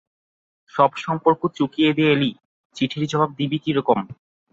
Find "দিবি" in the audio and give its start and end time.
3.39-3.57